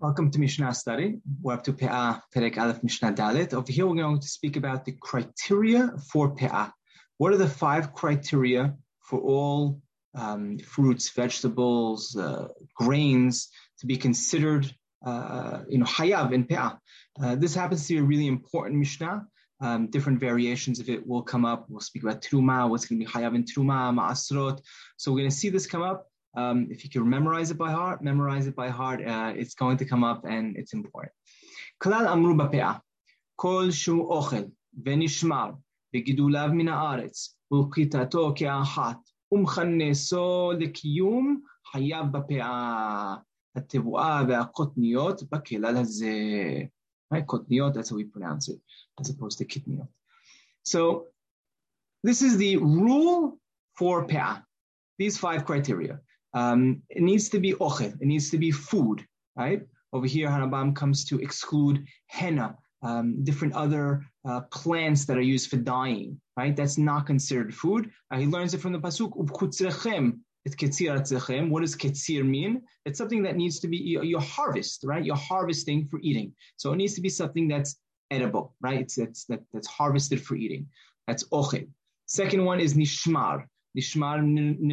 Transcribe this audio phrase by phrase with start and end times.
[0.00, 1.18] Welcome to Mishnah study.
[1.42, 3.52] We're up to Pe'ah, Perek Aleph, Mishnah Dalet.
[3.52, 6.70] Over here, we're going to speak about the criteria for Pe'ah.
[7.16, 9.82] What are the five criteria for all
[10.14, 12.46] um, fruits, vegetables, uh,
[12.76, 13.48] grains
[13.80, 14.72] to be considered,
[15.04, 16.78] uh, you know, hayav in Pe'ah?
[17.20, 19.26] Uh, this happens to be a really important Mishnah.
[19.60, 21.66] Um, different variations of it will come up.
[21.68, 24.60] We'll speak about Truma, what's going to be hayav in Truma, Ma'asrot.
[24.96, 26.07] So we're going to see this come up.
[26.35, 28.99] Um, if you can memorize it by heart, memorize it by heart.
[29.05, 31.13] Uh, it's going to come up and it's important.
[31.77, 32.73] כלל אמרו בפאה,
[33.35, 34.43] כל שהוא אוכל
[34.85, 35.51] ונשמר
[35.93, 38.97] בגידוליו מן הארץ ולקיטתו כאחת
[39.31, 43.15] ומכנסו לקיום חייב בפאה
[43.55, 46.13] התבואה והקוטניות בכלל הזה.
[47.13, 47.25] Right?
[47.25, 48.59] קוטניות, that's how we pronounce it,
[49.01, 49.87] as opposed to קטניות.
[50.63, 51.05] So
[52.03, 53.39] this is the rule
[53.77, 54.41] for pe'ah.
[54.97, 55.99] These five criteria.
[56.34, 59.04] Um, it needs to be ochel, it needs to be food,
[59.36, 59.62] right?
[59.92, 65.50] Over here, Harambam comes to exclude henna, um, different other uh, plants that are used
[65.50, 66.54] for dyeing, right?
[66.54, 67.90] That's not considered food.
[68.10, 69.12] Uh, he learns it from the pasuk
[70.44, 72.62] It's ketzir What does ketzir mean?
[72.84, 75.04] It's something that needs to be your harvest, right?
[75.04, 76.34] You're harvesting for eating.
[76.56, 77.76] So it needs to be something that's
[78.10, 78.80] edible, right?
[78.80, 80.68] It's, it's that, that's harvested for eating.
[81.06, 81.68] That's ochel.
[82.06, 83.44] Second one is nishmar.
[83.76, 84.18] Nishmar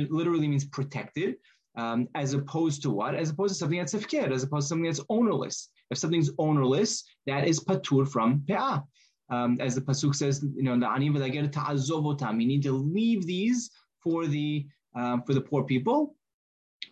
[0.09, 1.35] literally means protected,
[1.77, 3.15] um, as opposed to what?
[3.15, 5.69] As opposed to something that's hefker, as opposed to something that's ownerless.
[5.91, 8.83] If something's ownerless, that is patur from pe'ah.
[9.29, 12.41] Um, as the pasuk says, you know, the anim ta'azovotam.
[12.41, 13.71] You need to leave these
[14.03, 16.15] for the um, for the poor people.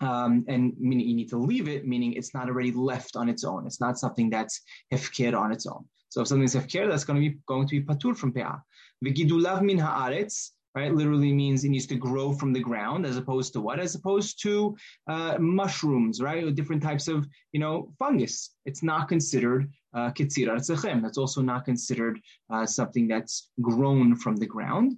[0.01, 3.43] Um, and meaning you need to leave it, meaning it's not already left on its
[3.43, 3.67] own.
[3.67, 5.85] It's not something that's hefker on its own.
[6.09, 8.59] So if something's hefker, that's going to be going to be patur from pe'ah.
[9.05, 10.93] V'gidulav min haaretz right?
[10.93, 13.79] Literally means it needs to grow from the ground as opposed to what?
[13.79, 14.75] As opposed to
[15.07, 16.43] uh, mushrooms, right?
[16.43, 18.55] Or different types of, you know, fungus.
[18.65, 22.19] It's not considered uh, ketzira That's also not considered
[22.51, 24.97] uh, something that's grown from the ground.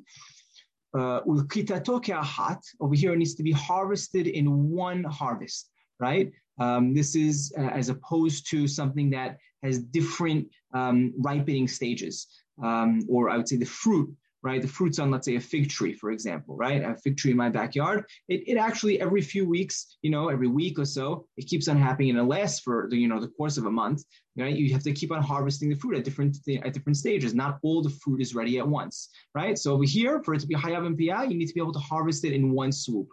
[0.98, 6.32] Uh, over here, it needs to be harvested in one harvest, right?
[6.58, 12.28] Um, this is uh, as opposed to something that has different um, ripening stages,
[12.64, 14.62] um, or I would say the fruit right?
[14.62, 16.84] The fruits on, let's say, a fig tree, for example, right?
[16.84, 18.06] A fig tree in my backyard.
[18.30, 21.78] It, it actually every few weeks, you know, every week or so, it keeps on
[21.78, 24.04] happening and it lasts for the, you know, the course of a month.
[24.38, 24.56] Right?
[24.56, 27.34] You have to keep on harvesting the fruit at different at different stages.
[27.34, 29.58] Not all the fruit is ready at once, right?
[29.58, 31.72] So over here, for it to be hayav and piyah, you need to be able
[31.72, 33.08] to harvest it in one swoop.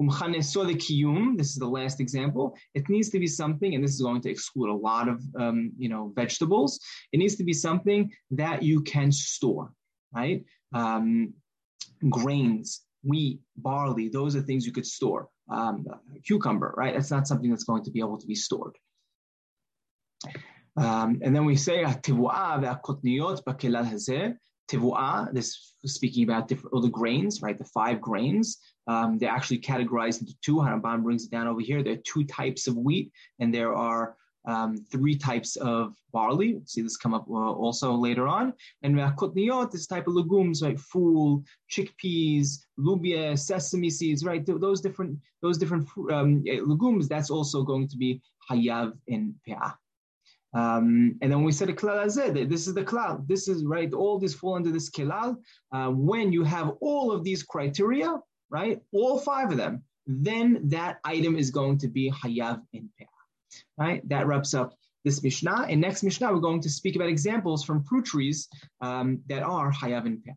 [0.00, 2.56] Umchaneso the kiyum, this is the last example.
[2.74, 5.72] It needs to be something, and this is going to exclude a lot of um,
[5.78, 6.80] you know vegetables.
[7.12, 9.72] It needs to be something that you can store,
[10.14, 10.44] right?
[10.74, 11.32] um,
[12.08, 15.28] grains, wheat, barley, those are things you could store.
[15.50, 15.86] Um,
[16.26, 16.94] cucumber, right?
[16.94, 18.76] That's not something that's going to be able to be stored.
[20.76, 21.82] Um, and then we say
[24.70, 27.56] Tivu'ah, this speaking about different all the grains, right?
[27.56, 28.58] The five grains.
[28.86, 30.56] Um, they're actually categorized into two.
[30.56, 31.82] Harambam brings it down over here.
[31.82, 34.16] There are two types of wheat, and there are
[34.48, 36.54] um, three types of barley.
[36.54, 38.54] We'll see this come up uh, also later on.
[38.82, 40.80] And kotniot, this type of legumes, right?
[40.80, 44.44] Fool, chickpeas, lubia, sesame seeds, right?
[44.44, 47.08] Those different those different um, legumes.
[47.08, 49.74] That's also going to be hayav in pe'ah.
[50.54, 53.28] Um, and then we said a klal this is the klal.
[53.28, 53.92] This is right.
[53.92, 55.36] All these fall under this kelal.
[55.72, 58.80] Uh, when you have all of these criteria, right?
[58.92, 63.17] All five of them, then that item is going to be hayav in pe'ah.
[63.76, 64.06] Right?
[64.08, 65.66] That wraps up this Mishnah.
[65.68, 68.48] And next Mishnah, we're going to speak about examples from fruit trees
[68.80, 70.34] um, that are Hayav and Peah.